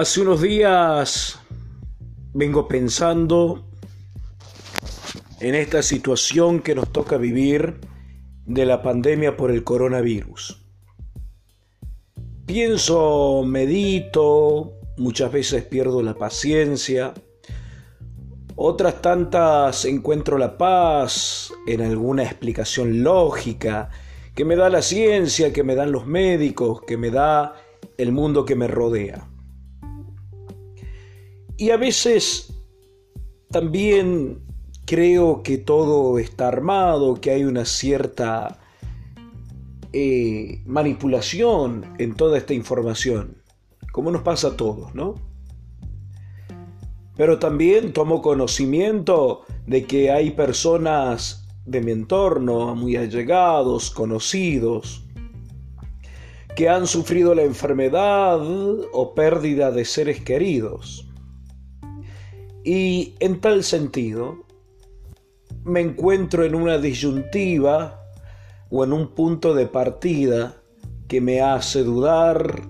[0.00, 1.38] Hace unos días
[2.32, 3.66] vengo pensando
[5.40, 7.80] en esta situación que nos toca vivir
[8.46, 10.64] de la pandemia por el coronavirus.
[12.46, 17.12] Pienso, medito, muchas veces pierdo la paciencia,
[18.56, 23.90] otras tantas encuentro la paz en alguna explicación lógica
[24.34, 27.54] que me da la ciencia, que me dan los médicos, que me da
[27.98, 29.29] el mundo que me rodea.
[31.60, 32.54] Y a veces
[33.50, 34.40] también
[34.86, 38.58] creo que todo está armado, que hay una cierta
[39.92, 43.42] eh, manipulación en toda esta información,
[43.92, 45.16] como nos pasa a todos, ¿no?
[47.18, 55.04] Pero también tomo conocimiento de que hay personas de mi entorno, muy allegados, conocidos,
[56.56, 61.06] que han sufrido la enfermedad o pérdida de seres queridos.
[62.64, 64.44] Y en tal sentido,
[65.64, 68.02] me encuentro en una disyuntiva
[68.70, 70.56] o en un punto de partida
[71.08, 72.62] que me hace dudar,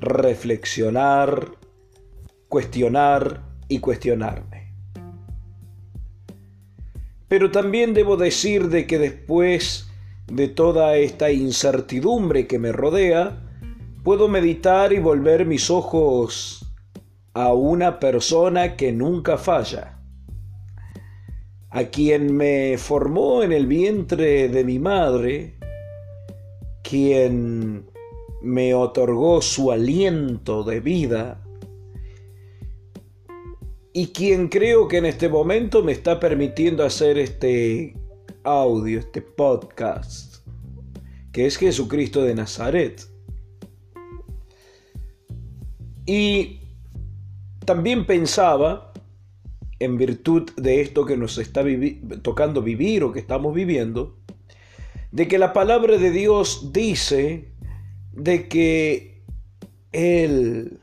[0.00, 1.52] reflexionar,
[2.48, 4.74] cuestionar y cuestionarme.
[7.28, 9.88] Pero también debo decir de que después
[10.26, 13.42] de toda esta incertidumbre que me rodea,
[14.04, 16.65] puedo meditar y volver mis ojos
[17.36, 20.00] a una persona que nunca falla,
[21.68, 25.58] a quien me formó en el vientre de mi madre,
[26.82, 27.90] quien
[28.40, 31.44] me otorgó su aliento de vida
[33.92, 37.98] y quien creo que en este momento me está permitiendo hacer este
[38.44, 40.36] audio, este podcast,
[41.32, 43.06] que es Jesucristo de Nazaret.
[46.06, 46.60] Y
[47.66, 48.92] también pensaba,
[49.78, 51.62] en virtud de esto que nos está
[52.22, 54.16] tocando vivir o que estamos viviendo,
[55.12, 57.52] de que la palabra de Dios dice
[58.12, 59.22] de que
[59.92, 60.80] Él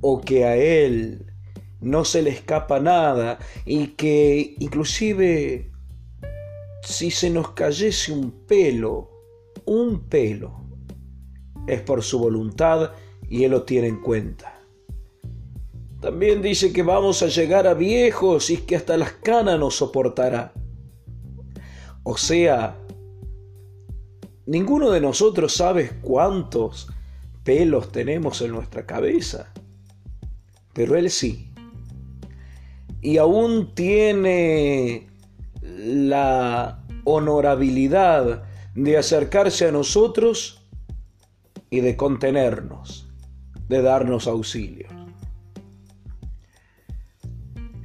[0.00, 1.26] o que a Él
[1.80, 5.70] no se le escapa nada y que inclusive
[6.82, 9.10] si se nos cayese un pelo,
[9.66, 10.64] un pelo,
[11.66, 12.92] es por su voluntad
[13.28, 14.59] y Él lo tiene en cuenta.
[16.00, 20.54] También dice que vamos a llegar a viejos y que hasta las canas nos soportará.
[22.02, 22.78] O sea,
[24.46, 26.88] ninguno de nosotros sabe cuántos
[27.44, 29.52] pelos tenemos en nuestra cabeza,
[30.72, 31.52] pero Él sí.
[33.02, 35.08] Y aún tiene
[35.62, 38.44] la honorabilidad
[38.74, 40.66] de acercarse a nosotros
[41.68, 43.08] y de contenernos,
[43.68, 44.99] de darnos auxilio.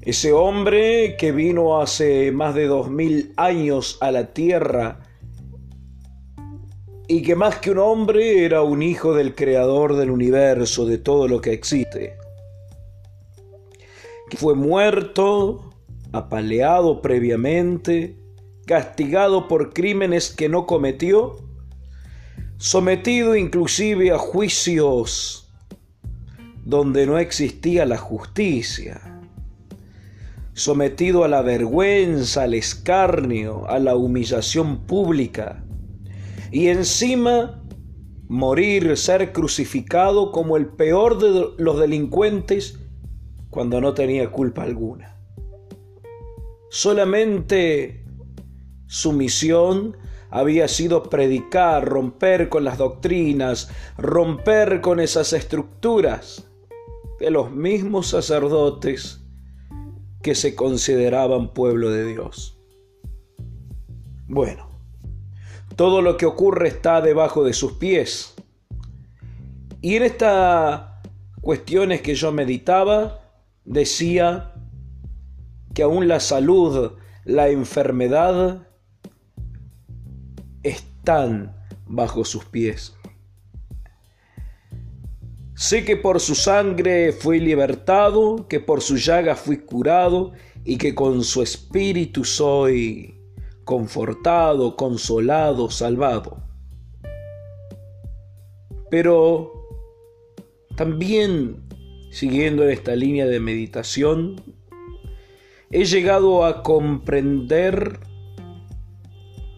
[0.06, 5.00] Ese hombre que vino hace más de dos mil años a la tierra
[7.08, 11.28] y que más que un hombre era un hijo del creador del universo, de todo
[11.28, 12.18] lo que existe.
[14.30, 15.74] Que fue muerto,
[16.12, 18.16] apaleado previamente,
[18.68, 21.38] castigado por crímenes que no cometió,
[22.58, 25.52] sometido inclusive a juicios
[26.64, 29.15] donde no existía la justicia
[30.56, 35.66] sometido a la vergüenza, al escarnio, a la humillación pública,
[36.50, 37.62] y encima
[38.30, 42.80] morir, ser crucificado como el peor de los delincuentes
[43.50, 45.18] cuando no tenía culpa alguna.
[46.70, 48.06] Solamente
[48.88, 49.98] su misión
[50.30, 56.48] había sido predicar, romper con las doctrinas, romper con esas estructuras
[57.20, 59.25] de los mismos sacerdotes
[60.26, 62.58] que se consideraban pueblo de Dios.
[64.28, 64.68] Bueno,
[65.76, 68.34] todo lo que ocurre está debajo de sus pies.
[69.82, 70.82] Y en estas
[71.42, 73.20] cuestiones que yo meditaba,
[73.66, 74.56] decía
[75.76, 76.94] que aún la salud,
[77.24, 78.68] la enfermedad,
[80.64, 81.56] están
[81.86, 82.98] bajo sus pies.
[85.56, 90.34] Sé que por su sangre fui libertado, que por su llaga fui curado
[90.66, 93.22] y que con su espíritu soy
[93.64, 96.44] confortado, consolado, salvado.
[98.92, 99.54] Pero
[100.76, 101.64] también,
[102.12, 104.36] siguiendo en esta línea de meditación,
[105.72, 108.02] he llegado a comprender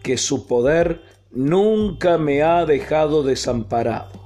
[0.04, 1.02] que su poder
[1.32, 4.17] nunca me ha dejado desamparado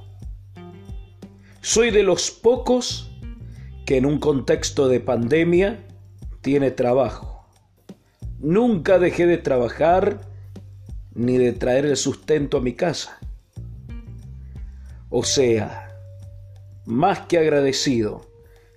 [1.65, 3.09] Soy de los pocos
[3.85, 5.87] que en un contexto de pandemia
[6.41, 7.47] tiene trabajo.
[8.37, 10.19] Nunca dejé de trabajar
[11.15, 13.17] ni de traer el sustento a mi casa.
[15.09, 15.95] O sea,
[16.85, 18.29] más que agradecido,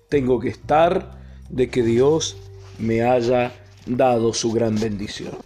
[0.09, 1.19] tengo que estar
[1.51, 2.37] de que Dios
[2.79, 3.53] me haya
[3.87, 5.37] dado su gran bendición.